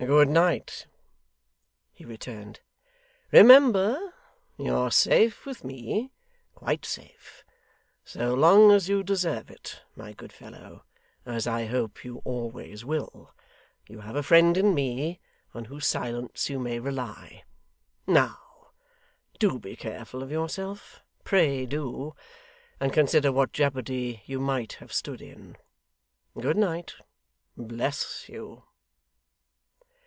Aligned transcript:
'Good 0.03 0.29
night,' 0.29 0.87
he 1.93 2.03
returned. 2.05 2.59
'Remember; 3.31 4.15
you're 4.57 4.89
safe 4.89 5.45
with 5.45 5.63
me 5.63 6.11
quite 6.55 6.85
safe. 6.87 7.43
So 8.03 8.33
long 8.33 8.71
as 8.71 8.89
you 8.89 9.03
deserve 9.03 9.51
it, 9.51 9.83
my 9.95 10.13
good 10.13 10.33
fellow, 10.33 10.85
as 11.23 11.45
I 11.45 11.65
hope 11.67 12.03
you 12.03 12.19
always 12.25 12.83
will, 12.83 13.35
you 13.87 13.99
have 13.99 14.15
a 14.15 14.23
friend 14.23 14.57
in 14.57 14.73
me, 14.73 15.19
on 15.53 15.65
whose 15.65 15.85
silence 15.85 16.49
you 16.49 16.57
may 16.57 16.79
rely. 16.79 17.43
Now 18.07 18.71
do 19.37 19.59
be 19.59 19.75
careful 19.75 20.23
of 20.23 20.31
yourself, 20.31 21.03
pray 21.23 21.67
do, 21.67 22.15
and 22.79 22.91
consider 22.91 23.31
what 23.31 23.53
jeopardy 23.53 24.23
you 24.25 24.39
might 24.39 24.73
have 24.73 24.91
stood 24.91 25.21
in. 25.21 25.57
Good 26.39 26.57
night! 26.57 26.95
bless 27.55 28.27
you! 28.27 28.63